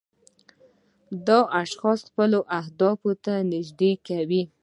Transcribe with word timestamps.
دا 1.27 1.39
اشخاص 1.61 1.99
خپلو 2.09 2.39
اهدافو 2.59 3.11
ته 3.25 3.33
نږدې 3.51 3.91
کوي. 4.07 4.43